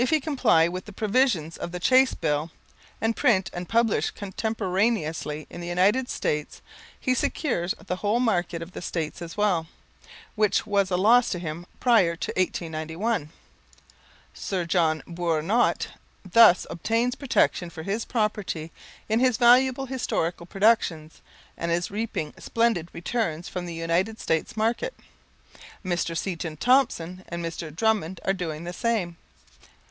[0.00, 2.50] If he comply with the provisions of the Chace Bill,
[3.02, 6.62] and print and publish contemporaneously in the United States,
[6.98, 9.66] he secures the whole market of the States as well,
[10.36, 13.28] which was a loss to him prior to 1891.
[14.32, 15.88] Sir John Bourinot
[16.24, 18.72] thus obtains protection for his property
[19.06, 21.20] in his valuable historical productions,
[21.58, 24.94] and is reaping splendid returns from the United States market.
[25.84, 26.16] Mr.
[26.16, 27.70] Seton Thompson and Dr.
[27.70, 29.18] Drummond are doing the same.